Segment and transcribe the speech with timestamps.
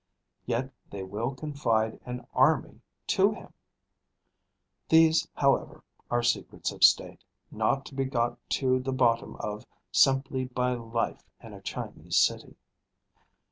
[0.47, 3.53] Yet they will confide an army to him!
[4.89, 10.45] These, however, are secrets of State, not to be got to the bottom of simply
[10.45, 12.55] by life in a Chinese city.